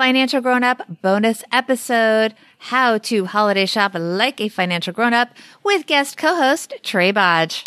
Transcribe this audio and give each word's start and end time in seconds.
Financial 0.00 0.40
Grown 0.40 0.64
Up 0.64 0.80
bonus 1.02 1.44
episode 1.52 2.32
How 2.56 2.96
to 2.96 3.26
Holiday 3.26 3.66
Shop 3.66 3.92
Like 3.94 4.40
a 4.40 4.48
Financial 4.48 4.94
Grown 4.94 5.12
Up 5.12 5.28
with 5.62 5.84
guest 5.84 6.16
co 6.16 6.36
host 6.36 6.72
Trae 6.82 7.12
Bodge. 7.12 7.60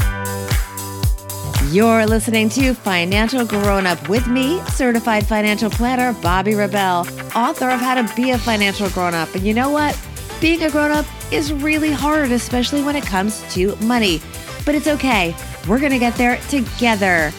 You're 1.72 2.08
listening 2.08 2.50
to 2.50 2.74
Financial 2.74 3.46
Grown 3.46 3.86
Up 3.86 4.10
with 4.10 4.26
me, 4.26 4.60
certified 4.62 5.28
financial 5.28 5.70
planner 5.70 6.12
Bobbi 6.22 6.58
Rebell, 6.58 7.02
author 7.36 7.70
of 7.70 7.80
How 7.80 8.02
to 8.02 8.16
Be 8.16 8.32
a 8.32 8.40
Financial 8.40 8.90
Grown 8.90 9.14
Up. 9.14 9.36
And 9.36 9.44
you 9.44 9.54
know 9.54 9.70
what? 9.70 9.96
Being 10.42 10.64
a 10.64 10.72
grown 10.72 10.90
up 10.90 11.06
is 11.32 11.54
really 11.54 11.92
hard, 11.92 12.32
especially 12.32 12.82
when 12.82 12.96
it 12.96 13.04
comes 13.04 13.44
to 13.54 13.76
money. 13.76 14.20
But 14.66 14.74
it's 14.74 14.88
okay. 14.88 15.36
We're 15.68 15.78
going 15.78 15.92
to 15.92 16.00
get 16.00 16.16
there 16.16 16.38
together. 16.50 17.32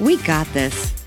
We 0.00 0.16
got 0.16 0.52
this. 0.52 1.01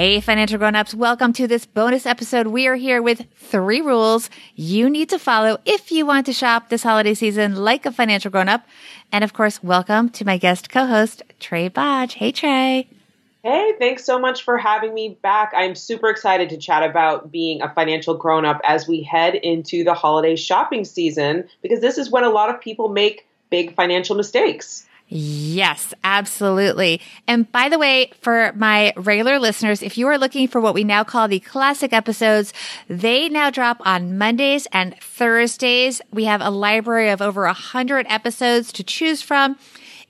Hey, 0.00 0.18
financial 0.22 0.56
grown-ups, 0.56 0.94
welcome 0.94 1.34
to 1.34 1.46
this 1.46 1.66
bonus 1.66 2.06
episode. 2.06 2.46
We 2.46 2.66
are 2.68 2.74
here 2.74 3.02
with 3.02 3.26
three 3.36 3.82
rules 3.82 4.30
you 4.54 4.88
need 4.88 5.10
to 5.10 5.18
follow 5.18 5.58
if 5.66 5.92
you 5.92 6.06
want 6.06 6.24
to 6.24 6.32
shop 6.32 6.70
this 6.70 6.82
holiday 6.82 7.12
season 7.12 7.54
like 7.54 7.84
a 7.84 7.92
financial 7.92 8.30
grown-up. 8.30 8.66
And 9.12 9.22
of 9.22 9.34
course, 9.34 9.62
welcome 9.62 10.08
to 10.08 10.24
my 10.24 10.38
guest 10.38 10.70
co-host, 10.70 11.22
Trae 11.38 11.70
Bodge. 11.70 12.14
Hey, 12.14 12.32
Trae. 12.32 12.86
Hey, 13.44 13.74
thanks 13.78 14.06
so 14.06 14.18
much 14.18 14.42
for 14.42 14.56
having 14.56 14.94
me 14.94 15.18
back. 15.20 15.52
I'm 15.54 15.74
super 15.74 16.08
excited 16.08 16.48
to 16.48 16.56
chat 16.56 16.82
about 16.82 17.30
being 17.30 17.60
a 17.60 17.68
financial 17.74 18.14
grown 18.14 18.46
up 18.46 18.62
as 18.64 18.88
we 18.88 19.02
head 19.02 19.34
into 19.34 19.84
the 19.84 19.92
holiday 19.92 20.34
shopping 20.34 20.86
season 20.86 21.46
because 21.60 21.80
this 21.80 21.98
is 21.98 22.10
when 22.10 22.24
a 22.24 22.30
lot 22.30 22.48
of 22.48 22.58
people 22.58 22.88
make 22.88 23.28
big 23.50 23.74
financial 23.74 24.16
mistakes. 24.16 24.86
Yes, 25.12 25.92
absolutely. 26.04 27.00
And 27.26 27.50
by 27.50 27.68
the 27.68 27.80
way, 27.80 28.12
for 28.20 28.52
my 28.54 28.92
regular 28.96 29.40
listeners, 29.40 29.82
if 29.82 29.98
you 29.98 30.06
are 30.06 30.16
looking 30.16 30.46
for 30.46 30.60
what 30.60 30.72
we 30.72 30.84
now 30.84 31.02
call 31.02 31.26
the 31.26 31.40
classic 31.40 31.92
episodes, 31.92 32.52
they 32.86 33.28
now 33.28 33.50
drop 33.50 33.78
on 33.84 34.16
Mondays 34.16 34.68
and 34.72 34.94
Thursdays. 35.00 36.00
We 36.12 36.26
have 36.26 36.40
a 36.40 36.50
library 36.50 37.10
of 37.10 37.20
over 37.20 37.46
a 37.46 37.52
hundred 37.52 38.06
episodes 38.08 38.72
to 38.74 38.84
choose 38.84 39.20
from. 39.20 39.58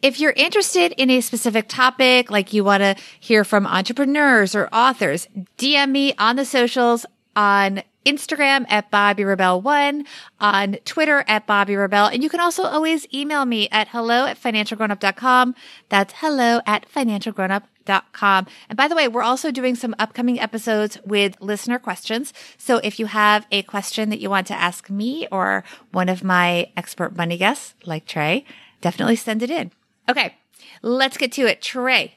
If 0.02 0.20
you're 0.20 0.32
interested 0.32 0.92
in 0.92 1.08
a 1.08 1.22
specific 1.22 1.68
topic, 1.68 2.30
like 2.30 2.52
you 2.52 2.62
want 2.62 2.82
to 2.82 2.94
hear 3.18 3.42
from 3.42 3.66
entrepreneurs 3.66 4.54
or 4.54 4.68
authors, 4.70 5.28
DM 5.56 5.92
me 5.92 6.14
on 6.18 6.36
the 6.36 6.44
socials 6.44 7.06
on 7.34 7.82
Instagram 8.04 8.64
at 8.68 8.90
Bobbi 8.90 9.26
Rebell 9.26 9.60
one, 9.60 10.04
on 10.40 10.76
Twitter 10.84 11.24
at 11.26 11.46
Bobbi 11.46 11.78
Rebell. 11.78 12.06
And 12.06 12.22
you 12.22 12.30
can 12.30 12.40
also 12.40 12.62
always 12.62 13.06
email 13.12 13.44
me 13.44 13.68
at 13.70 13.88
hello 13.88 14.26
at 14.26 14.40
financialgrownup.com. 14.40 15.54
That's 15.88 16.14
hello 16.16 16.60
at 16.66 16.90
financialgrownup.com. 16.90 18.46
And 18.68 18.76
by 18.76 18.88
the 18.88 18.94
way, 18.94 19.08
we're 19.08 19.22
also 19.22 19.50
doing 19.50 19.74
some 19.74 19.94
upcoming 19.98 20.40
episodes 20.40 20.98
with 21.04 21.36
listener 21.40 21.78
questions. 21.78 22.32
So 22.56 22.78
if 22.78 22.98
you 22.98 23.06
have 23.06 23.46
a 23.50 23.62
question 23.62 24.10
that 24.10 24.20
you 24.20 24.30
want 24.30 24.46
to 24.48 24.54
ask 24.54 24.88
me 24.88 25.26
or 25.30 25.64
one 25.92 26.08
of 26.08 26.24
my 26.24 26.70
expert 26.76 27.16
money 27.16 27.36
guests 27.36 27.74
like 27.84 28.06
Trae, 28.06 28.44
definitely 28.80 29.16
send 29.16 29.42
it 29.42 29.50
in. 29.50 29.72
Okay. 30.08 30.36
Let's 30.82 31.18
get 31.18 31.32
to 31.32 31.46
it. 31.46 31.60
Trae, 31.60 32.12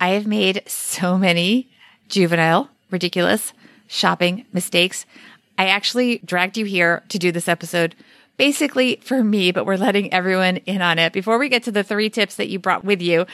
I 0.00 0.10
have 0.10 0.26
made 0.26 0.62
so 0.66 1.18
many 1.18 1.70
juvenile, 2.08 2.70
ridiculous 2.90 3.52
shopping 3.94 4.44
mistakes. 4.52 5.06
I 5.56 5.68
actually 5.68 6.18
dragged 6.18 6.58
you 6.58 6.64
here 6.64 7.02
to 7.08 7.18
do 7.18 7.30
this 7.30 7.48
episode 7.48 7.94
basically 8.36 8.96
for 9.04 9.22
me, 9.22 9.52
but 9.52 9.64
we're 9.64 9.76
letting 9.76 10.12
everyone 10.12 10.56
in 10.58 10.82
on 10.82 10.98
it. 10.98 11.12
Before 11.12 11.38
we 11.38 11.48
get 11.48 11.62
to 11.64 11.72
the 11.72 11.84
three 11.84 12.10
tips 12.10 12.34
that 12.36 12.48
you 12.48 12.58
brought 12.58 12.84
with 12.84 13.00
you, 13.00 13.26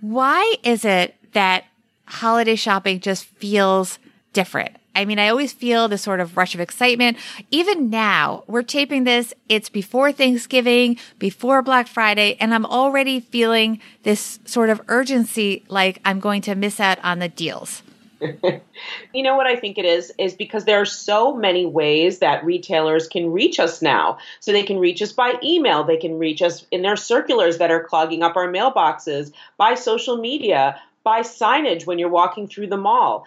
why 0.00 0.56
is 0.62 0.84
it 0.84 1.14
that 1.32 1.64
holiday 2.04 2.54
shopping 2.54 3.00
just 3.00 3.24
feels 3.24 3.98
different? 4.34 4.76
I 4.94 5.04
mean, 5.04 5.18
I 5.18 5.28
always 5.28 5.52
feel 5.52 5.88
this 5.88 6.02
sort 6.02 6.20
of 6.20 6.36
rush 6.36 6.54
of 6.54 6.60
excitement. 6.60 7.16
Even 7.50 7.88
now, 7.88 8.42
we're 8.46 8.62
taping 8.62 9.04
this. 9.04 9.32
It's 9.48 9.68
before 9.68 10.12
Thanksgiving, 10.12 10.98
before 11.18 11.62
Black 11.62 11.86
Friday, 11.86 12.36
and 12.40 12.52
I'm 12.52 12.66
already 12.66 13.20
feeling 13.20 13.80
this 14.02 14.40
sort 14.44 14.70
of 14.70 14.82
urgency 14.88 15.64
like 15.68 16.00
I'm 16.04 16.20
going 16.20 16.42
to 16.42 16.54
miss 16.54 16.80
out 16.80 16.98
on 17.02 17.20
the 17.20 17.28
deals. 17.28 17.82
You 18.20 19.22
know 19.22 19.36
what 19.36 19.46
I 19.46 19.56
think 19.56 19.78
it 19.78 19.84
is? 19.84 20.12
Is 20.18 20.34
because 20.34 20.64
there 20.64 20.80
are 20.80 20.86
so 20.86 21.34
many 21.34 21.66
ways 21.66 22.18
that 22.18 22.44
retailers 22.44 23.08
can 23.08 23.32
reach 23.32 23.60
us 23.60 23.82
now. 23.82 24.18
So 24.40 24.52
they 24.52 24.62
can 24.62 24.78
reach 24.78 25.02
us 25.02 25.12
by 25.12 25.34
email, 25.42 25.84
they 25.84 25.96
can 25.96 26.18
reach 26.18 26.42
us 26.42 26.66
in 26.70 26.82
their 26.82 26.96
circulars 26.96 27.58
that 27.58 27.70
are 27.70 27.84
clogging 27.84 28.22
up 28.22 28.36
our 28.36 28.48
mailboxes, 28.48 29.32
by 29.56 29.74
social 29.74 30.16
media, 30.16 30.80
by 31.04 31.20
signage 31.20 31.86
when 31.86 31.98
you're 31.98 32.08
walking 32.08 32.48
through 32.48 32.68
the 32.68 32.76
mall. 32.76 33.24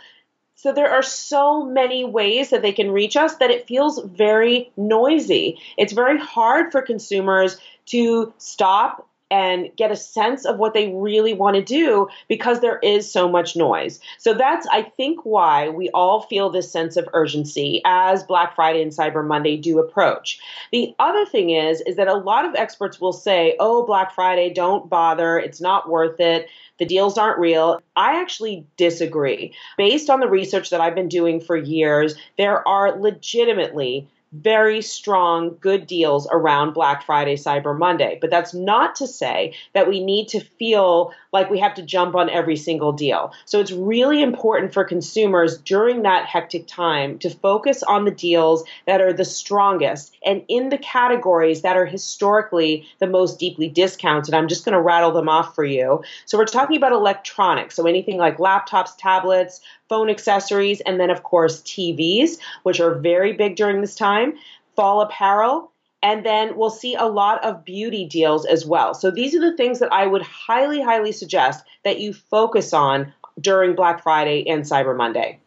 So 0.56 0.72
there 0.72 0.92
are 0.92 1.02
so 1.02 1.66
many 1.66 2.06
ways 2.06 2.52
that 2.52 2.62
they 2.62 2.72
can 2.72 2.92
reach 2.92 3.18
us 3.18 3.38
that 3.38 3.50
it 3.50 3.68
feels 3.68 4.00
very 4.04 4.72
noisy. 4.78 5.60
It's 5.78 5.94
very 5.94 6.20
hard 6.20 6.72
for 6.72 6.84
consumers 6.84 7.58
to 7.88 8.32
stop 8.38 9.08
and 9.32 9.70
get 9.78 9.92
a 9.92 9.96
sense 9.96 10.46
of 10.46 10.60
what 10.60 10.74
they 10.74 10.94
really 10.94 11.34
want 11.34 11.56
to 11.56 11.64
do 11.64 12.10
because 12.28 12.60
there 12.60 12.78
is 12.80 13.10
so 13.10 13.30
much 13.30 13.56
noise. 13.56 14.00
So 14.18 14.34
that's, 14.34 14.68
I 14.72 14.84
think, 14.84 15.22
why 15.24 15.70
we 15.70 15.90
all 15.92 16.22
feel 16.22 16.50
this 16.50 16.72
sense 16.72 16.98
of 16.98 17.08
urgency 17.14 17.82
as 17.86 18.24
Black 18.24 18.54
Friday 18.56 18.82
and 18.82 18.92
Cyber 18.92 19.26
Monday 19.26 19.58
do 19.58 19.80
approach. 19.80 20.40
The 20.72 20.94
other 21.00 21.26
thing 21.26 21.52
is, 21.52 21.82
is 21.82 21.96
that 21.96 22.10
a 22.10 22.16
lot 22.16 22.46
of 22.46 22.56
experts 22.56 23.00
will 23.00 23.14
say, 23.14 23.56
oh, 23.60 23.86
Black 23.86 24.14
Friday, 24.14 24.54
don't 24.54 24.90
bother, 24.90 25.40
it's 25.40 25.62
not 25.62 25.90
worth 25.90 26.20
it. 26.20 26.48
The 26.78 26.86
deals 26.86 27.18
aren't 27.18 27.40
real. 27.40 27.80
I 27.96 28.20
actually 28.20 28.66
disagree. 28.76 29.54
Based 29.78 30.10
on 30.10 30.20
the 30.20 30.28
research 30.28 30.72
that 30.72 30.82
I've 30.82 30.96
been 30.96 31.10
doing 31.10 31.40
for 31.40 31.56
years, 31.56 32.16
there 32.38 32.68
are 32.68 33.00
legitimately 33.00 34.10
very 34.32 34.82
strong, 34.82 35.58
good 35.60 35.88
deals 35.88 36.28
around 36.32 36.74
Black 36.74 37.06
Friday, 37.06 37.36
Cyber 37.36 37.78
Monday. 37.78 38.18
But 38.22 38.30
that's 38.30 38.54
not 38.54 38.96
to 38.96 39.08
say 39.08 39.54
that 39.74 39.90
we 39.90 40.04
need 40.04 40.30
to 40.30 40.40
feel 40.40 41.14
like 41.34 41.50
we 41.50 41.60
have 41.60 41.74
to 41.76 41.82
jump 41.82 42.16
on 42.16 42.30
every 42.30 42.56
single 42.56 42.92
deal. 42.92 43.34
So 43.46 43.60
it's 43.60 43.72
really 43.72 44.22
important 44.22 44.74
for 44.74 44.84
consumers 44.84 45.58
during 45.58 46.04
that 46.04 46.26
hectic 46.26 46.68
time 46.68 47.20
to 47.20 47.30
focus 47.30 47.84
on 47.84 48.06
the 48.06 48.12
deals 48.12 48.64
that 48.86 49.02
are 49.02 49.14
the 49.14 49.26
strongest 49.26 50.16
and 50.26 50.44
in 50.48 50.70
the 50.70 50.78
categories 50.78 51.62
that 51.62 51.78
are 51.78 51.86
historically 51.86 52.88
the 53.00 53.08
most 53.08 53.40
deeply 53.40 53.70
discounted. 53.70 54.34
I'm 54.34 54.48
just 54.48 54.66
going 54.66 54.74
to 54.74 54.82
rattle 54.82 55.12
them 55.12 55.30
off 55.30 55.56
for 55.56 55.66
you. 55.66 56.04
So 56.26 56.38
we're 56.38 56.46
talking 56.46 56.78
about 56.78 56.92
electronics. 56.92 57.76
So 57.76 57.86
anything 57.86 58.18
like 58.18 58.38
laptops, 58.38 58.92
tablets, 58.98 59.62
phone 59.92 60.10
accessories, 60.10 60.80
and 60.80 60.98
then, 60.98 61.10
of 61.10 61.22
course, 61.22 61.62
TVs, 61.64 62.38
which 62.64 62.80
are 62.80 62.96
very 62.96 63.34
big 63.34 63.58
during 63.58 63.82
this 63.82 63.94
time, 63.94 64.36
fall 64.78 65.02
apparel, 65.02 65.74
and 66.02 66.26
then 66.26 66.56
we'll 66.56 66.70
see 66.70 66.96
a 66.96 67.04
lot 67.04 67.44
of 67.44 67.66
beauty 67.66 68.06
deals 68.06 68.46
as 68.46 68.66
well. 68.66 68.94
So 68.94 69.12
these 69.12 69.36
are 69.36 69.42
the 69.42 69.58
things 69.58 69.80
that 69.80 69.92
I 69.92 70.08
would 70.08 70.22
highly, 70.22 70.82
highly 70.82 71.12
suggest 71.12 71.66
that 71.84 72.00
you 72.00 72.14
focus 72.14 72.74
on 72.74 73.14
during 73.38 73.76
Black 73.76 74.02
Friday 74.02 74.48
and 74.48 74.64
Cyber 74.64 74.96
Monday. 74.96 75.42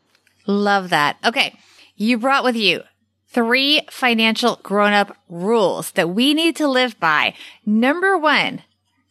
Love 0.46 0.90
that. 0.90 1.16
Okay. 1.24 1.58
You 1.96 2.18
brought 2.18 2.44
with 2.44 2.54
you 2.56 2.82
three 3.28 3.80
financial 3.88 4.60
grown 4.62 4.92
up 4.92 5.16
rules 5.30 5.92
that 5.92 6.10
we 6.10 6.34
need 6.34 6.54
to 6.56 6.68
live 6.68 7.00
by. 7.00 7.32
Number 7.64 8.18
one, 8.18 8.62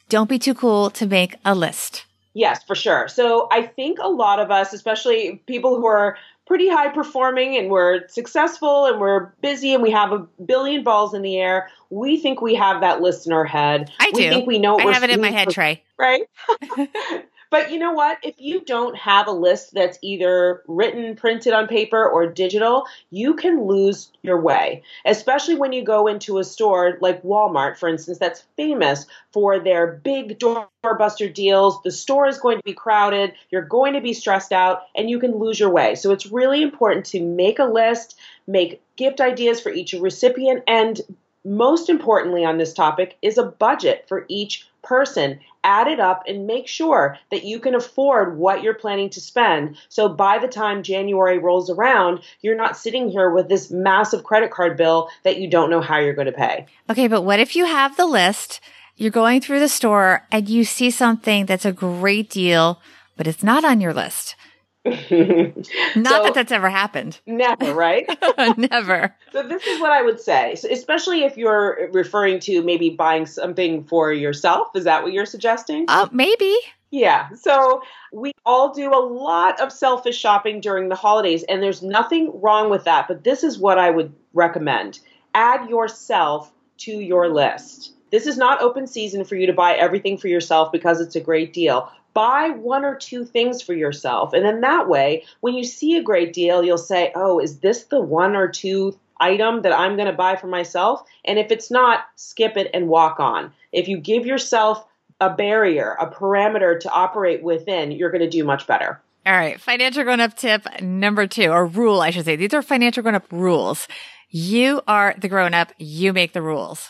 don't 0.10 0.30
be 0.30 0.38
too 0.38 0.54
cool 0.54 0.92
to 0.92 1.08
make 1.08 1.38
a 1.44 1.56
list. 1.56 2.06
Yes, 2.34 2.64
for 2.64 2.76
sure. 2.76 3.08
So 3.08 3.48
I 3.52 3.62
think 3.64 4.00
a 4.02 4.10
lot 4.10 4.40
of 4.40 4.50
us, 4.52 4.74
especially 4.74 5.42
people 5.46 5.76
who 5.76 5.86
are 5.86 6.18
pretty 6.46 6.68
high 6.68 6.90
performing 6.90 7.56
and 7.58 7.70
we're 7.70 8.08
successful 8.08 8.86
and 8.86 9.00
we're 9.00 9.26
busy 9.42 9.74
and 9.74 9.82
we 9.82 9.92
have 9.92 10.12
a 10.12 10.20
billion 10.46 10.84
balls 10.84 11.14
in 11.14 11.22
the 11.22 11.38
air, 11.38 11.70
we 11.90 12.18
think 12.18 12.42
we 12.42 12.56
have 12.56 12.82
that 12.82 13.02
list 13.02 13.28
in 13.28 13.34
our 13.34 13.46
head. 13.46 13.92
I 14.00 14.12
do. 14.12 14.24
We 14.24 14.30
think 14.30 14.48
we 14.48 14.60
know. 14.60 14.78
I 14.78 14.92
have 14.92 15.04
it 15.04 15.10
in 15.10 15.22
my 15.22 15.32
head, 15.32 15.48
Trae. 15.50 15.80
Right. 15.98 16.24
But 17.54 17.70
you 17.70 17.78
know 17.78 17.92
what? 17.92 18.18
If 18.24 18.34
you 18.40 18.62
don't 18.62 18.98
have 18.98 19.28
a 19.28 19.32
list 19.32 19.76
that's 19.76 20.00
either 20.02 20.64
written, 20.68 21.16
printed 21.16 21.54
on 21.54 21.68
paper, 21.68 22.04
or 22.04 22.26
digital, 22.26 22.88
you 23.12 23.36
can 23.36 23.68
lose 23.68 24.12
your 24.24 24.42
way. 24.42 24.82
Especially 25.06 25.54
when 25.54 25.72
you 25.72 25.84
go 25.84 26.08
into 26.08 26.40
a 26.40 26.44
store 26.44 26.98
like 27.00 27.22
Walmart, 27.22 27.78
for 27.78 27.88
instance, 27.88 28.18
that's 28.18 28.44
famous 28.58 29.06
for 29.32 29.60
their 29.60 29.86
big 29.86 30.40
doorbuster 30.40 31.32
deals. 31.32 31.80
The 31.84 31.92
store 31.92 32.26
is 32.26 32.40
going 32.40 32.58
to 32.58 32.64
be 32.64 32.74
crowded, 32.74 33.34
you're 33.52 33.62
going 33.62 33.94
to 33.94 34.02
be 34.02 34.14
stressed 34.14 34.52
out, 34.52 34.88
and 34.96 35.08
you 35.08 35.20
can 35.20 35.38
lose 35.38 35.60
your 35.60 35.70
way. 35.70 35.94
So 35.94 36.12
it's 36.12 36.26
really 36.26 36.64
important 36.64 37.06
to 37.06 37.22
make 37.22 37.60
a 37.60 37.66
list, 37.66 38.18
make 38.48 38.82
gift 38.96 39.22
ideas 39.22 39.62
for 39.62 39.72
each 39.72 39.94
recipient, 39.94 40.64
and 40.68 41.00
most 41.44 41.90
importantly 41.90 42.46
on 42.46 42.58
this 42.58 42.74
topic 42.74 43.18
is 43.22 43.38
a 43.38 43.44
budget 43.44 44.06
for 44.08 44.26
each 44.30 44.68
person. 44.84 45.40
Add 45.64 45.88
it 45.88 46.00
up 46.00 46.24
and 46.28 46.46
make 46.46 46.68
sure 46.68 47.18
that 47.32 47.46
you 47.46 47.60
can 47.60 47.74
afford 47.74 48.38
what 48.38 48.64
you're 48.64 48.74
planning 48.74 49.10
to 49.12 49.22
spend. 49.22 49.78
So 49.90 50.10
by 50.10 50.40
the 50.40 50.48
time 50.48 50.84
January 50.84 51.40
rolls 51.40 51.70
around, 51.70 52.20
you're 52.42 52.58
not 52.58 52.78
sitting 52.78 53.10
here 53.10 53.30
with 53.30 53.48
this 53.48 53.72
massive 53.72 54.24
credit 54.24 54.52
card 54.52 54.76
bill 54.78 55.10
that 55.24 55.38
you 55.38 55.50
don't 55.50 55.70
know 55.70 55.82
how 55.82 56.00
you're 56.00 56.14
going 56.14 56.28
to 56.28 56.34
pay. 56.34 56.66
Okay, 56.90 57.08
but 57.08 57.22
what 57.22 57.40
if 57.40 57.56
you 57.56 57.66
have 57.66 57.96
the 57.96 58.06
list? 58.06 58.60
You're 58.96 59.12
going 59.12 59.42
through 59.42 59.60
the 59.60 59.70
store 59.70 60.28
and 60.32 60.48
you 60.48 60.66
see 60.66 60.92
something 60.92 61.46
that's 61.46 61.66
a 61.66 61.72
great 61.72 62.30
deal, 62.30 62.80
but 63.18 63.26
it's 63.26 63.44
not 63.44 63.66
on 63.66 63.82
your 63.82 63.94
list. 63.94 64.36
Not 64.86 65.06
So- 65.08 66.24
that 66.24 66.34
that's 66.34 66.52
ever 66.52 66.70
happened. 66.70 67.20
Never, 67.26 67.74
right? 67.74 68.06
Never. 68.58 69.16
So 69.32 69.44
this 69.48 69.66
is 69.66 69.80
what 69.80 69.92
I 69.92 70.02
would 70.02 70.20
say, 70.20 70.56
so 70.56 70.68
especially 70.70 71.24
if 71.24 71.38
you're 71.38 71.90
referring 71.94 72.40
to 72.42 72.62
maybe 72.62 72.90
buying 72.90 73.26
something 73.26 73.86
for 73.86 74.12
yourself. 74.12 74.76
Is 74.76 74.84
that 74.84 75.04
what 75.04 75.14
you're 75.14 75.26
suggesting? 75.26 75.86
Oh, 75.88 76.10
maybe. 76.12 76.56
Yeah. 76.92 77.30
So 77.34 77.82
we 78.12 78.34
all 78.46 78.74
do 78.74 78.94
a 78.94 79.00
lot 79.00 79.60
of 79.62 79.72
selfish 79.72 80.18
shopping 80.18 80.60
during 80.62 80.90
the 80.90 80.96
holidays, 80.96 81.44
and 81.44 81.64
there's 81.64 81.82
nothing 81.82 82.32
wrong 82.42 82.70
with 82.70 82.84
that. 82.84 83.08
But 83.08 83.24
this 83.24 83.44
is 83.44 83.58
what 83.58 83.80
I 83.80 83.90
would 83.90 84.14
recommend 84.34 85.00
add 85.34 85.70
yourself 85.70 86.52
to 86.78 86.92
your 86.92 87.30
list. 87.30 87.94
This 88.12 88.28
is 88.28 88.38
not 88.38 88.62
open 88.62 88.86
season 88.86 89.26
for 89.26 89.36
you 89.36 89.48
to 89.48 89.54
buy 89.54 89.74
everything 89.74 90.20
for 90.20 90.28
yourself 90.28 90.72
because 90.72 91.02
it's 91.02 91.16
a 91.16 91.20
great 91.20 91.54
deal. 91.54 91.92
Buy 92.14 92.50
one 92.50 92.86
or 92.86 92.96
two 92.96 93.26
things 93.26 93.62
for 93.62 93.74
yourself. 93.74 94.34
And 94.34 94.46
then 94.46 94.62
that 94.62 94.88
way, 94.88 95.26
when 95.40 95.56
you 95.56 95.64
see 95.64 95.98
a 95.98 96.04
great 96.04 96.34
deal, 96.34 96.64
you'll 96.64 96.78
say, 96.78 97.12
oh, 97.16 97.40
is 97.40 97.60
this 97.60 97.86
the 97.86 98.00
one 98.02 98.36
or 98.36 98.48
two 98.48 98.98
item 99.20 99.62
that 99.64 99.78
I'm 99.78 99.96
going 99.96 100.08
to 100.08 100.14
buy 100.14 100.36
for 100.36 100.48
myself? 100.48 101.04
And 101.26 101.40
if 101.40 101.52
it's 101.52 101.72
not, 101.72 102.06
skip 102.16 102.58
it 102.58 102.70
and 102.74 102.88
walk 102.88 103.20
on. 103.20 103.52
If 103.72 103.88
you 103.88 103.98
give 103.98 104.26
yourself 104.26 104.86
a 105.20 105.30
barrier, 105.30 105.96
a 106.00 106.10
parameter 106.10 106.80
to 106.82 106.92
operate 106.92 107.42
within, 107.42 107.92
you're 107.92 108.12
going 108.12 108.22
to 108.22 108.30
do 108.30 108.44
much 108.44 108.68
better. 108.68 109.02
All 109.26 109.34
right. 109.34 109.60
Financial 109.60 110.04
grown 110.04 110.20
up 110.20 110.36
tip 110.36 110.82
number 110.82 111.28
two, 111.28 111.50
or 111.50 111.66
rule, 111.66 112.02
I 112.02 112.10
should 112.10 112.26
say. 112.26 112.36
These 112.36 112.54
are 112.54 112.62
financial 112.62 113.04
grown 113.04 113.16
up 113.16 113.26
rules. 113.32 113.88
You 114.30 114.82
are 114.88 115.16
the 115.18 115.30
grown 115.30 115.54
up. 115.54 115.72
You 115.78 116.12
make 116.12 116.34
the 116.34 116.42
rules. 116.42 116.90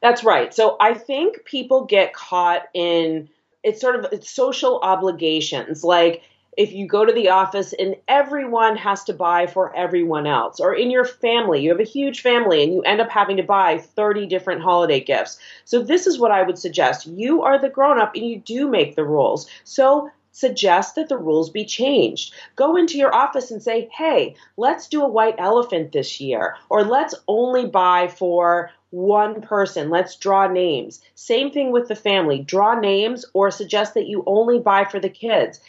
That's 0.00 0.22
right. 0.22 0.54
So 0.54 0.76
I 0.80 0.94
think 0.94 1.44
people 1.44 1.86
get 1.86 2.12
caught 2.12 2.62
in 2.74 3.28
it's 3.62 3.80
sort 3.80 3.96
of 3.96 4.12
it's 4.12 4.30
social 4.30 4.80
obligations. 4.82 5.84
Like 5.84 6.22
if 6.56 6.72
you 6.72 6.88
go 6.88 7.04
to 7.04 7.12
the 7.12 7.28
office 7.28 7.72
and 7.72 7.94
everyone 8.08 8.76
has 8.76 9.04
to 9.04 9.12
buy 9.12 9.46
for 9.46 9.74
everyone 9.76 10.26
else, 10.26 10.58
or 10.58 10.74
in 10.74 10.90
your 10.90 11.04
family, 11.04 11.62
you 11.62 11.70
have 11.70 11.78
a 11.80 11.84
huge 11.84 12.20
family 12.20 12.64
and 12.64 12.72
you 12.72 12.82
end 12.82 13.00
up 13.00 13.10
having 13.10 13.36
to 13.36 13.44
buy 13.44 13.78
30 13.78 14.26
different 14.26 14.62
holiday 14.62 15.00
gifts. 15.00 15.38
So 15.64 15.82
this 15.82 16.06
is 16.08 16.18
what 16.18 16.32
I 16.32 16.42
would 16.42 16.58
suggest. 16.58 17.06
You 17.06 17.42
are 17.42 17.60
the 17.60 17.68
grown 17.68 18.00
up 18.00 18.14
and 18.16 18.26
you 18.26 18.40
do 18.40 18.68
make 18.68 18.96
the 18.96 19.04
rules. 19.04 19.48
So 19.62 20.10
suggest 20.32 20.94
that 20.94 21.08
the 21.08 21.16
rules 21.16 21.50
be 21.50 21.64
changed. 21.64 22.32
Go 22.56 22.76
into 22.76 22.98
your 22.98 23.14
office 23.14 23.50
and 23.50 23.62
say, 23.62 23.88
hey, 23.96 24.36
let's 24.56 24.88
do 24.88 25.02
a 25.02 25.08
white 25.08 25.34
elephant 25.38 25.92
this 25.92 26.20
year, 26.20 26.56
or 26.68 26.84
let's 26.84 27.14
only 27.26 27.66
buy 27.66 28.08
for 28.08 28.70
one 28.90 29.40
person. 29.42 29.90
Let's 29.90 30.16
draw 30.16 30.46
names. 30.46 31.00
Same 31.14 31.50
thing 31.50 31.72
with 31.72 31.88
the 31.88 31.96
family. 31.96 32.40
Draw 32.40 32.80
names 32.80 33.24
or 33.34 33.50
suggest 33.50 33.94
that 33.94 34.06
you 34.06 34.22
only 34.26 34.58
buy 34.58 34.84
for 34.84 35.00
the 35.00 35.08
kids. 35.08 35.60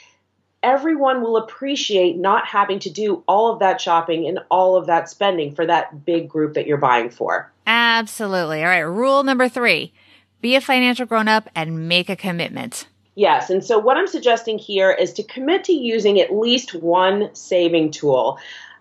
Everyone 0.61 1.21
will 1.21 1.37
appreciate 1.37 2.17
not 2.17 2.45
having 2.45 2.79
to 2.79 2.89
do 2.89 3.23
all 3.27 3.51
of 3.51 3.59
that 3.59 3.79
shopping 3.79 4.27
and 4.27 4.39
all 4.51 4.75
of 4.75 4.87
that 4.87 5.09
spending 5.09 5.55
for 5.55 5.65
that 5.65 6.05
big 6.05 6.27
group 6.27 6.53
that 6.55 6.67
you're 6.67 6.77
buying 6.77 7.09
for. 7.09 7.51
Absolutely. 7.65 8.61
All 8.61 8.69
right. 8.69 8.79
Rule 8.79 9.23
number 9.23 9.47
three 9.47 9.93
be 10.41 10.55
a 10.55 10.61
financial 10.61 11.05
grown 11.05 11.27
up 11.27 11.49
and 11.55 11.87
make 11.87 12.09
a 12.09 12.15
commitment. 12.15 12.87
Yes. 13.15 13.49
And 13.49 13.63
so, 13.63 13.77
what 13.77 13.97
I'm 13.97 14.07
suggesting 14.07 14.57
here 14.57 14.91
is 14.91 15.11
to 15.13 15.23
commit 15.23 15.65
to 15.65 15.73
using 15.73 16.21
at 16.21 16.33
least 16.33 16.73
one 16.73 17.29
saving 17.35 17.91
tool. 17.91 18.39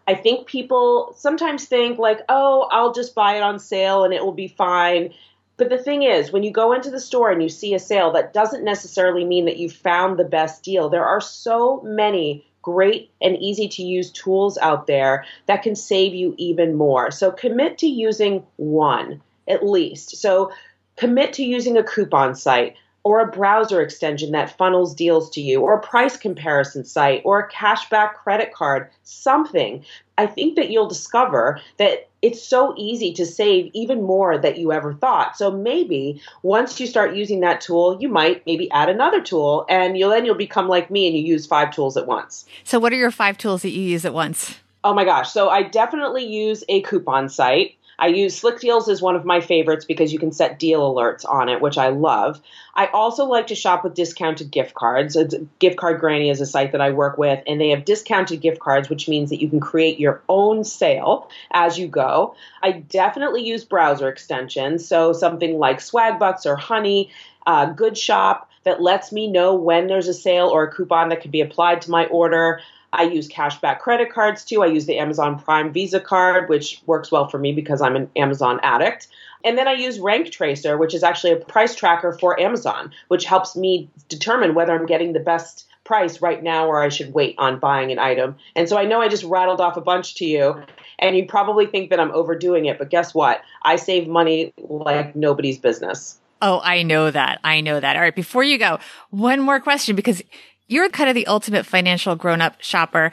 I 0.09 0.15
think 0.15 0.47
people 0.47 1.15
sometimes 1.19 1.67
think, 1.67 1.99
like, 1.99 2.23
oh, 2.31 2.67
I'll 2.73 2.95
just 2.95 3.15
buy 3.15 3.37
it 3.37 3.43
on 3.43 3.59
sale 3.59 4.05
and 4.05 4.15
it 4.15 4.25
will 4.25 4.33
be 4.33 4.49
fine. 4.49 5.13
But 5.59 5.69
the 5.69 5.77
thing 5.77 6.03
is, 6.03 6.33
when 6.33 6.43
you 6.43 6.51
go 6.51 6.73
into 6.73 6.91
the 6.91 6.99
store 6.99 7.31
and 7.31 7.43
you 7.43 7.51
see 7.51 7.75
a 7.75 7.79
sale, 7.79 8.11
that 8.13 8.33
doesn't 8.33 8.65
necessarily 8.65 9.27
mean 9.27 9.45
that 9.45 9.59
you 9.59 9.69
found 9.69 10.19
the 10.19 10.25
best 10.25 10.63
deal. 10.63 10.89
There 10.89 11.05
are 11.05 11.21
so 11.21 11.83
many 11.83 12.47
great 12.63 13.11
and 13.21 13.37
easy 13.37 13.69
to 13.69 13.83
use 13.83 14.11
tools 14.11 14.57
out 14.57 14.87
there 14.87 15.27
that 15.45 15.63
can 15.63 15.77
save 15.77 16.15
you 16.15 16.35
even 16.39 16.75
more. 16.75 17.11
So 17.11 17.31
commit 17.31 17.77
to 17.79 17.87
using 17.87 18.47
one 18.57 19.21
at 19.47 19.67
least. 19.67 20.17
So 20.17 20.53
commit 20.97 21.35
to 21.35 21.45
using 21.45 21.77
a 21.77 21.85
coupon 21.85 22.35
site 22.35 22.77
or 23.09 23.21
a 23.21 23.27
browser 23.27 23.81
extension 23.81 24.33
that 24.33 24.55
funnels 24.59 24.95
deals 24.95 25.31
to 25.31 25.41
you, 25.41 25.63
or 25.63 25.73
a 25.73 25.81
price 25.81 26.19
comparison 26.19 26.85
site, 26.85 27.23
or 27.25 27.39
a 27.39 27.51
cashback 27.51 28.13
credit 28.13 28.53
card, 28.53 28.91
something. 29.03 29.83
I 30.19 30.27
think 30.27 30.57
that 30.57 30.69
you'll 30.69 30.89
discover 30.89 31.59
that 31.79 32.11
it's 32.21 32.43
so 32.43 32.75
easy 32.77 33.15
to 33.15 33.25
save 33.25 33.71
even 33.73 34.03
more 34.03 34.37
than 34.37 34.57
you 34.57 34.73
ever 34.73 34.93
thought. 34.93 35.39
So 35.39 35.51
maybe 35.51 36.21
once 36.43 36.79
you 36.79 36.87
start 36.87 37.17
using 37.17 37.41
that 37.41 37.63
tool, 37.63 37.97
you 37.99 38.11
might 38.11 38.45
maybe 38.45 38.71
add 38.73 38.91
another 38.91 39.23
tool, 39.23 39.65
and 39.71 39.97
you'll 39.97 40.11
then 40.11 40.27
you'll 40.27 40.35
become 40.35 40.69
like 40.69 40.91
me 40.91 41.07
and 41.07 41.17
you 41.17 41.23
use 41.23 41.47
five 41.47 41.71
tools 41.71 41.97
at 41.97 42.07
once. 42.07 42.45
So, 42.65 42.79
what 42.79 42.93
are 42.93 42.97
your 42.97 43.11
five 43.11 43.39
tools 43.39 43.63
that 43.63 43.71
you 43.71 43.81
use 43.81 44.05
at 44.05 44.13
once? 44.13 44.59
Oh 44.85 44.93
my 44.93 45.07
gosh. 45.07 45.33
So 45.33 45.49
I 45.49 45.63
definitely 45.63 46.27
use 46.27 46.63
a 46.69 46.83
coupon 46.83 47.31
site. 47.31 47.77
I 47.99 48.09
use 48.09 48.37
Slick 48.37 48.61
Deals 48.61 48.89
as 48.89 49.03
one 49.03 49.17
of 49.17 49.25
my 49.25 49.41
favorites 49.41 49.85
because 49.85 50.13
you 50.13 50.19
can 50.19 50.33
set 50.33 50.59
deal 50.59 50.81
alerts 50.81 51.29
on 51.29 51.49
it, 51.49 51.61
which 51.61 51.77
I 51.77 51.89
love. 51.89 52.41
I 52.75 52.87
also 52.87 53.25
like 53.25 53.49
to 53.49 53.57
shop 53.57 53.83
with 53.83 53.95
discounted 53.95 54.51
gift 54.51 54.75
cards. 54.75 55.17
It's, 55.17 55.35
gift 55.59 55.79
Card 55.79 55.99
Granny 55.99 56.31
is 56.31 56.41
a 56.41 56.47
site 56.47 56.73
that 56.73 56.81
I 56.81 56.93
work 56.93 57.19
with, 57.19 57.43
and 57.47 57.61
they 57.61 57.71
have 57.71 57.85
discounted 57.85 58.41
gift 58.41 58.61
cards, 58.61 58.89
which 58.89 59.09
means 59.09 59.31
that 59.31 59.41
you 59.41 59.49
can 59.49 59.61
create 59.61 59.99
your 59.99 60.23
own 60.29 60.63
sale 60.63 61.29
as 61.51 61.79
you 61.79 61.89
go. 61.89 62.37
I 62.63 62.73
definitely 62.73 63.45
use 63.45 63.65
browser 63.65 64.09
extensions, 64.09 64.87
so 64.87 65.13
something 65.13 65.59
like 65.59 65.79
Swagbucks 65.79 66.47
or 66.47 66.55
Honey, 66.55 67.11
uh, 67.47 67.67
Good 67.67 67.99
Shop 67.99 68.49
that 68.65 68.83
lets 68.83 69.11
me 69.13 69.29
know 69.29 69.55
when 69.55 69.87
there's 69.87 70.09
a 70.09 70.15
sale 70.15 70.49
or 70.49 70.65
a 70.65 70.73
coupon 70.73 71.09
that 71.09 71.23
can 71.23 71.31
be 71.31 71.41
applied 71.41 71.83
to 71.83 71.91
my 71.91 72.07
order. 72.07 72.61
I 72.93 73.03
use 73.05 73.29
cashback 73.29 73.81
credit 73.81 74.13
cards 74.13 74.45
too. 74.45 74.63
I 74.63 74.67
use 74.67 74.87
the 74.87 74.99
Amazon 74.99 75.39
Prime 75.39 75.73
Visa 75.73 76.01
card, 76.01 76.49
which 76.49 76.81
works 76.87 77.13
well 77.13 77.29
for 77.29 77.39
me 77.39 77.53
because 77.53 77.81
I'm 77.81 77.97
an 77.97 78.11
Amazon 78.17 78.61
addict. 78.63 79.09
And 79.45 79.57
then 79.57 79.69
I 79.69 79.73
use 79.73 80.01
Rank 80.01 80.31
Tracer, 80.31 80.77
which 80.77 80.95
is 80.95 81.03
actually 81.03 81.33
a 81.33 81.37
price 81.37 81.75
tracker 81.75 82.13
for 82.13 82.41
Amazon, 82.41 82.93
which 83.09 83.25
helps 83.25 83.57
me 83.57 83.89
determine 84.09 84.55
whether 84.55 84.75
I'm 84.75 84.87
getting 84.87 85.13
the 85.13 85.21
best 85.21 85.67
price 85.85 86.21
right 86.21 86.43
now 86.43 86.67
or 86.67 86.83
I 86.83 86.89
should 86.89 87.15
wait 87.15 87.35
on 87.39 87.59
buying 87.59 87.91
an 87.93 87.99
item. 87.99 88.37
And 88.57 88.69
so 88.69 88.77
I 88.77 88.85
know 88.85 89.01
I 89.01 89.09
just 89.09 89.25
rattled 89.25 89.61
off 89.61 89.77
a 89.77 89.81
bunch 89.81 90.17
to 90.17 90.25
you, 90.25 90.63
and 90.99 91.17
you 91.17 91.27
probably 91.27 91.67
think 91.67 91.91
that 91.91 92.01
I'm 92.01 92.11
overdoing 92.11 92.67
it, 92.67 92.79
but 92.79 92.91
guess 92.91 93.15
what? 93.15 93.43
I 93.63 93.77
save 93.77 94.09
money 94.09 94.53
like 94.59 95.15
nobody's 95.15 95.59
business. 95.59 96.19
Oh, 96.43 96.61
I 96.63 96.83
know 96.83 97.11
that. 97.11 97.41
I 97.43 97.61
know 97.61 97.81
that. 97.81 97.97
All 97.97 98.03
right. 98.03 98.15
Before 98.15 98.45
you 98.45 98.59
go, 98.59 98.79
one 99.11 99.41
more 99.41 99.61
question 99.61 99.97
because 99.97 100.23
you're 100.69 100.89
kind 100.91 101.09
of 101.09 101.15
the 101.15 101.27
ultimate 101.27 101.67
financial 101.67 102.15
grown 102.15 102.41
up 102.41 102.61
shopper. 102.61 103.11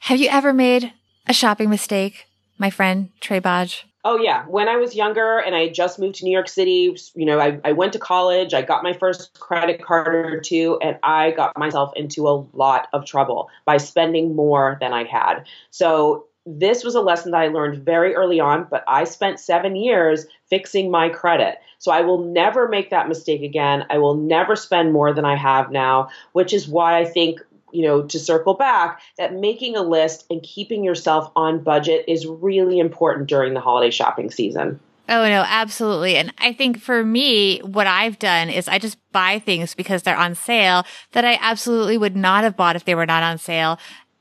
Have 0.00 0.20
you 0.20 0.28
ever 0.28 0.52
made 0.52 0.92
a 1.26 1.32
shopping 1.32 1.68
mistake, 1.70 2.26
my 2.58 2.70
friend 2.70 3.10
Trae 3.20 3.42
Bodge? 3.42 3.84
Oh 4.04 4.18
yeah, 4.18 4.44
when 4.46 4.68
I 4.68 4.76
was 4.76 4.94
younger 4.94 5.38
and 5.38 5.56
I 5.56 5.64
had 5.64 5.74
just 5.74 5.98
moved 5.98 6.16
to 6.16 6.24
New 6.24 6.30
York 6.30 6.48
City, 6.48 6.96
you 7.14 7.26
know, 7.26 7.40
I, 7.40 7.58
I 7.64 7.72
went 7.72 7.92
to 7.94 7.98
college, 7.98 8.54
I 8.54 8.62
got 8.62 8.84
my 8.84 8.92
first 8.92 9.38
credit 9.40 9.82
card 9.84 10.32
or 10.32 10.40
two, 10.40 10.78
and 10.80 10.98
I 11.02 11.32
got 11.32 11.58
myself 11.58 11.92
into 11.96 12.28
a 12.28 12.46
lot 12.52 12.88
of 12.92 13.04
trouble 13.04 13.50
by 13.64 13.76
spending 13.76 14.36
more 14.36 14.78
than 14.80 14.92
I 14.92 15.04
had. 15.04 15.44
So 15.70 16.27
this 16.48 16.82
was 16.82 16.94
a 16.94 17.00
lesson 17.00 17.32
that 17.32 17.40
I 17.40 17.48
learned 17.48 17.84
very 17.84 18.14
early 18.14 18.40
on, 18.40 18.66
but 18.70 18.82
I 18.88 19.04
spent 19.04 19.38
seven 19.38 19.76
years 19.76 20.26
fixing 20.48 20.90
my 20.90 21.10
credit. 21.10 21.58
So 21.78 21.92
I 21.92 22.00
will 22.00 22.24
never 22.24 22.68
make 22.68 22.90
that 22.90 23.08
mistake 23.08 23.42
again. 23.42 23.84
I 23.90 23.98
will 23.98 24.14
never 24.14 24.56
spend 24.56 24.92
more 24.92 25.12
than 25.12 25.24
I 25.24 25.36
have 25.36 25.70
now, 25.70 26.08
which 26.32 26.52
is 26.52 26.66
why 26.66 26.98
I 26.98 27.04
think 27.04 27.40
you 27.70 27.82
know, 27.82 28.02
to 28.02 28.18
circle 28.18 28.54
back, 28.54 29.02
that 29.18 29.34
making 29.34 29.76
a 29.76 29.82
list 29.82 30.24
and 30.30 30.42
keeping 30.42 30.82
yourself 30.82 31.30
on 31.36 31.62
budget 31.62 32.02
is 32.08 32.26
really 32.26 32.78
important 32.78 33.28
during 33.28 33.52
the 33.52 33.60
holiday 33.60 33.90
shopping 33.90 34.30
season. 34.30 34.80
Oh, 35.10 35.26
no, 35.26 35.44
absolutely. 35.46 36.16
And 36.16 36.34
I 36.38 36.52
think 36.52 36.78
for 36.78 37.02
me, 37.02 37.60
what 37.60 37.86
I've 37.86 38.18
done 38.18 38.50
is 38.50 38.68
I 38.68 38.78
just 38.78 38.98
buy 39.10 39.38
things 39.38 39.74
because 39.74 40.02
they're 40.02 40.16
on 40.16 40.34
sale 40.34 40.84
that 41.12 41.24
I 41.24 41.38
absolutely 41.40 41.96
would 41.96 42.14
not 42.14 42.44
have 42.44 42.56
bought 42.56 42.76
if 42.76 42.84
they 42.84 42.94
were 42.94 43.06
not 43.06 43.22
on 43.22 43.38
sale. 43.38 43.78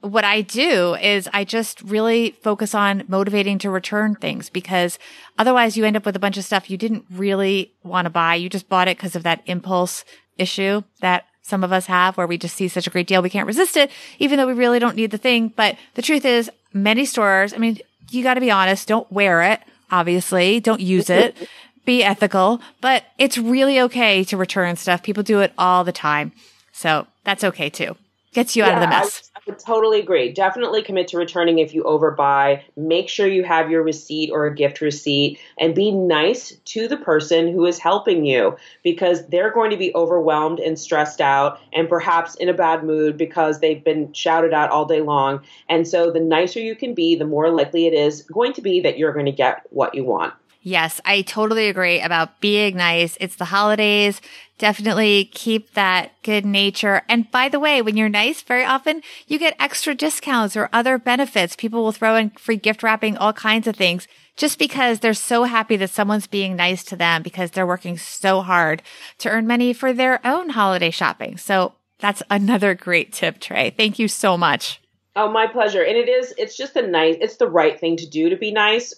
What 0.07 0.23
I 0.23 0.41
do 0.41 0.95
is 0.95 1.27
I 1.33 1.43
just 1.43 1.81
really 1.81 2.31
focus 2.41 2.73
on 2.73 3.03
motivating 3.07 3.57
to 3.59 3.69
return 3.69 4.15
things 4.15 4.49
because 4.49 4.97
otherwise 5.37 5.75
you 5.75 5.83
end 5.83 5.97
up 5.97 6.05
with 6.05 6.15
a 6.15 6.19
bunch 6.19 6.37
of 6.37 6.45
stuff 6.45 6.69
you 6.69 6.77
didn't 6.77 7.05
really 7.11 7.73
want 7.83 8.05
to 8.05 8.09
buy. 8.09 8.35
You 8.35 8.49
just 8.49 8.69
bought 8.69 8.87
it 8.87 8.97
because 8.97 9.15
of 9.15 9.23
that 9.23 9.41
impulse 9.45 10.05
issue 10.37 10.83
that 11.01 11.25
some 11.41 11.63
of 11.63 11.71
us 11.71 11.85
have 11.85 12.17
where 12.17 12.27
we 12.27 12.37
just 12.37 12.55
see 12.55 12.67
such 12.67 12.87
a 12.87 12.89
great 12.89 13.07
deal 13.07 13.21
we 13.21 13.29
can't 13.29 13.47
resist 13.47 13.77
it, 13.77 13.89
even 14.19 14.37
though 14.37 14.47
we 14.47 14.53
really 14.53 14.79
don't 14.79 14.95
need 14.95 15.11
the 15.11 15.17
thing. 15.17 15.53
But 15.55 15.77
the 15.95 16.01
truth 16.01 16.25
is, 16.25 16.49
many 16.73 17.05
stores, 17.05 17.53
I 17.53 17.57
mean, 17.57 17.79
you 18.09 18.23
got 18.23 18.35
to 18.35 18.41
be 18.41 18.51
honest, 18.51 18.87
don't 18.87 19.09
wear 19.11 19.41
it, 19.43 19.61
obviously, 19.91 20.59
don't 20.59 20.81
use 20.81 21.09
it, 21.09 21.49
be 21.85 22.03
ethical, 22.03 22.61
but 22.81 23.05
it's 23.17 23.37
really 23.37 23.79
okay 23.79 24.23
to 24.25 24.37
return 24.37 24.75
stuff. 24.75 25.03
People 25.03 25.23
do 25.23 25.39
it 25.39 25.53
all 25.57 25.83
the 25.83 25.93
time. 25.93 26.33
So 26.73 27.07
that's 27.23 27.43
okay 27.43 27.69
too. 27.69 27.95
Gets 28.33 28.55
you 28.55 28.63
out 28.63 28.75
of 28.75 28.81
the 28.81 28.87
mess. 28.87 29.26
Totally 29.55 29.99
agree. 29.99 30.33
Definitely 30.33 30.83
commit 30.83 31.07
to 31.09 31.17
returning 31.17 31.59
if 31.59 31.73
you 31.73 31.83
overbuy. 31.83 32.61
Make 32.75 33.07
sure 33.07 33.27
you 33.27 33.43
have 33.43 33.71
your 33.71 33.81
receipt 33.81 34.29
or 34.31 34.45
a 34.45 34.53
gift 34.53 34.81
receipt 34.81 35.39
and 35.57 35.73
be 35.73 35.91
nice 35.91 36.51
to 36.65 36.87
the 36.87 36.97
person 36.97 37.53
who 37.53 37.65
is 37.65 37.79
helping 37.79 38.25
you 38.25 38.57
because 38.83 39.25
they're 39.27 39.51
going 39.51 39.71
to 39.71 39.77
be 39.77 39.95
overwhelmed 39.95 40.59
and 40.59 40.77
stressed 40.77 41.21
out 41.21 41.59
and 41.71 41.87
perhaps 41.87 42.35
in 42.35 42.49
a 42.49 42.53
bad 42.53 42.83
mood 42.83 43.17
because 43.17 43.59
they've 43.59 43.83
been 43.83 44.11
shouted 44.11 44.53
at 44.53 44.69
all 44.69 44.85
day 44.85 45.01
long. 45.01 45.41
And 45.69 45.87
so 45.87 46.11
the 46.11 46.19
nicer 46.19 46.59
you 46.59 46.75
can 46.75 46.93
be, 46.93 47.15
the 47.15 47.25
more 47.25 47.49
likely 47.49 47.87
it 47.87 47.93
is 47.93 48.23
going 48.23 48.53
to 48.53 48.61
be 48.61 48.81
that 48.81 48.97
you're 48.97 49.13
going 49.13 49.27
to 49.27 49.31
get 49.31 49.65
what 49.69 49.95
you 49.95 50.03
want. 50.03 50.33
Yes, 50.61 50.99
I 51.05 51.21
totally 51.21 51.69
agree 51.69 52.01
about 52.01 52.41
being 52.41 52.77
nice. 52.77 53.17
It's 53.21 53.35
the 53.35 53.45
holidays. 53.45 54.21
Definitely 54.57 55.25
keep 55.25 55.73
that 55.73 56.11
good 56.23 56.45
nature. 56.45 57.03
And 57.07 57.29
by 57.31 57.47
the 57.47 57.59
way, 57.59 57.81
when 57.81 57.95
you're 57.95 58.09
nice, 58.09 58.41
very 58.41 58.65
often 58.65 59.01
you 59.27 59.39
get 59.39 59.55
extra 59.59 59.95
discounts 59.95 60.57
or 60.57 60.69
other 60.73 60.97
benefits. 60.97 61.55
People 61.55 61.83
will 61.83 61.91
throw 61.91 62.15
in 62.15 62.31
free 62.31 62.57
gift 62.57 62.83
wrapping, 62.83 63.17
all 63.17 63.33
kinds 63.33 63.67
of 63.67 63.75
things 63.75 64.07
just 64.37 64.59
because 64.59 64.99
they're 64.99 65.13
so 65.13 65.43
happy 65.43 65.75
that 65.77 65.89
someone's 65.89 66.27
being 66.27 66.55
nice 66.55 66.83
to 66.85 66.95
them 66.95 67.23
because 67.23 67.51
they're 67.51 67.67
working 67.67 67.97
so 67.97 68.41
hard 68.41 68.83
to 69.17 69.29
earn 69.29 69.47
money 69.47 69.73
for 69.73 69.91
their 69.91 70.25
own 70.25 70.49
holiday 70.49 70.91
shopping. 70.91 71.37
So 71.37 71.73
that's 71.99 72.21
another 72.29 72.75
great 72.75 73.11
tip, 73.11 73.39
Trae. 73.39 73.75
Thank 73.75 73.99
you 73.99 74.07
so 74.07 74.37
much. 74.37 74.79
Oh, 75.15 75.31
my 75.31 75.47
pleasure. 75.47 75.81
And 75.83 75.97
it 75.97 76.07
is, 76.07 76.33
it's 76.37 76.55
just 76.55 76.75
a 76.75 76.85
nice, 76.85 77.15
it's 77.19 77.37
the 77.37 77.49
right 77.49 77.79
thing 77.79 77.97
to 77.97 78.07
do 78.07 78.29
to 78.29 78.37
be 78.37 78.51
nice 78.51 78.93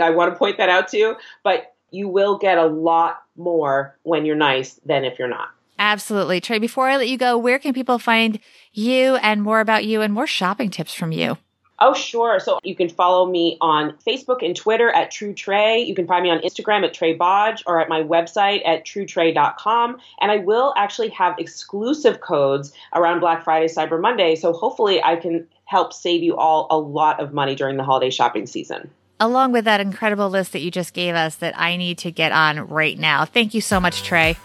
I 0.00 0.10
want 0.10 0.32
to 0.32 0.38
point 0.38 0.58
that 0.58 0.68
out 0.68 0.88
to 0.88 0.98
you, 0.98 1.16
but 1.42 1.74
you 1.90 2.08
will 2.08 2.38
get 2.38 2.58
a 2.58 2.66
lot 2.66 3.22
more 3.36 3.96
when 4.02 4.24
you're 4.24 4.36
nice 4.36 4.80
than 4.84 5.04
if 5.04 5.18
you're 5.18 5.28
not. 5.28 5.48
Absolutely. 5.78 6.40
Trae, 6.40 6.60
before 6.60 6.88
I 6.88 6.98
let 6.98 7.08
you 7.08 7.16
go, 7.16 7.38
where 7.38 7.58
can 7.58 7.72
people 7.72 7.98
find 7.98 8.38
you 8.72 9.16
and 9.16 9.42
more 9.42 9.60
about 9.60 9.84
you 9.84 10.02
and 10.02 10.12
more 10.12 10.26
shopping 10.26 10.70
tips 10.70 10.92
from 10.92 11.10
you? 11.10 11.38
Oh, 11.82 11.94
sure. 11.94 12.38
So 12.38 12.58
you 12.62 12.76
can 12.76 12.90
follow 12.90 13.24
me 13.24 13.56
on 13.62 13.96
Facebook 14.06 14.44
and 14.44 14.54
Twitter 14.54 14.90
at 14.90 15.10
True 15.10 15.32
Trae. 15.32 15.86
You 15.86 15.94
can 15.94 16.06
find 16.06 16.22
me 16.22 16.30
on 16.30 16.40
Instagram 16.40 16.84
at 16.84 16.92
Trae 16.92 17.16
Bodge 17.16 17.62
or 17.66 17.80
at 17.80 17.88
my 17.88 18.02
website 18.02 18.60
at 18.66 18.84
truetrae.com. 18.84 19.96
And 20.20 20.30
I 20.30 20.36
will 20.36 20.74
actually 20.76 21.08
have 21.10 21.38
exclusive 21.38 22.20
codes 22.20 22.74
around 22.94 23.20
Black 23.20 23.42
Friday, 23.42 23.66
Cyber 23.66 23.98
Monday. 23.98 24.36
So 24.36 24.52
hopefully 24.52 25.02
I 25.02 25.16
can 25.16 25.48
help 25.64 25.94
save 25.94 26.22
you 26.22 26.36
all 26.36 26.66
a 26.70 26.76
lot 26.76 27.18
of 27.18 27.32
money 27.32 27.54
during 27.54 27.78
the 27.78 27.84
holiday 27.84 28.10
shopping 28.10 28.46
season 28.46 28.90
along 29.20 29.52
with 29.52 29.66
that 29.66 29.80
incredible 29.80 30.30
list 30.30 30.52
that 30.52 30.60
you 30.60 30.70
just 30.70 30.94
gave 30.94 31.14
us 31.14 31.36
that 31.36 31.56
I 31.56 31.76
need 31.76 31.98
to 31.98 32.10
get 32.10 32.32
on 32.32 32.66
right 32.68 32.98
now. 32.98 33.24
Thank 33.24 33.54
you 33.54 33.60
so 33.60 33.78
much, 33.78 34.02
Trae. 34.02 34.36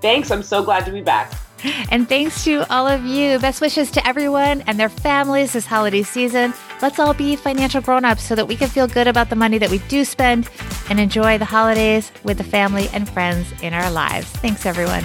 Thanks. 0.00 0.30
I'm 0.30 0.42
so 0.42 0.62
glad 0.62 0.84
to 0.86 0.92
be 0.92 1.00
back. 1.00 1.32
And 1.90 2.08
thanks 2.08 2.44
to 2.44 2.64
all 2.72 2.86
of 2.86 3.04
you. 3.04 3.38
Best 3.38 3.60
wishes 3.60 3.90
to 3.90 4.06
everyone 4.06 4.62
and 4.62 4.80
their 4.80 4.88
families 4.88 5.52
this 5.52 5.66
holiday 5.66 6.02
season. 6.02 6.54
Let's 6.80 6.98
all 6.98 7.12
be 7.12 7.36
financial 7.36 7.82
grown-ups 7.82 8.22
so 8.22 8.34
that 8.34 8.48
we 8.48 8.56
can 8.56 8.68
feel 8.68 8.86
good 8.86 9.06
about 9.06 9.28
the 9.28 9.36
money 9.36 9.58
that 9.58 9.68
we 9.70 9.78
do 9.88 10.04
spend 10.04 10.48
and 10.88 10.98
enjoy 10.98 11.36
the 11.36 11.44
holidays 11.44 12.12
with 12.24 12.38
the 12.38 12.44
family 12.44 12.88
and 12.94 13.06
friends 13.08 13.52
in 13.62 13.74
our 13.74 13.90
lives. 13.90 14.26
Thanks, 14.26 14.64
everyone. 14.64 15.04